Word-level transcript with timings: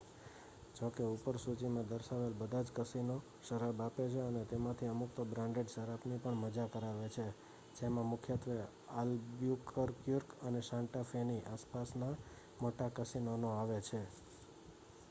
જો 0.75 0.87
કે 0.91 1.03
ઉપર 1.07 1.35
સૂચીમાં 1.37 1.89
દર્શાવેલ 1.89 2.33
બધા 2.37 2.61
જ 2.63 2.73
કસીનો 2.77 3.17
શરાબ 3.47 3.77
આપે 3.79 4.03
છે 4.09 4.21
અને 4.21 4.41
તેમાંથી 4.45 4.89
અમુક 4.89 5.11
તો 5.13 5.23
બ્રાન્ડેડ 5.25 5.69
શરાબની 5.69 6.21
પણ 6.23 6.41
મજા 6.43 6.67
કરાવે 6.67 7.07
છે 7.09 7.25
જેમાં 7.75 8.07
મુખ્યત્વે 8.07 8.55
આલ્બુક્યુર્ક 8.95 10.29
અને 10.43 10.61
સાન્ટા 10.63 11.05
ફેની 11.05 11.47
આસપાસના 11.47 12.13
મોટા 12.61 12.91
કસીનોનો 12.95 13.47
આવે 13.51 13.79
છે 13.81 14.01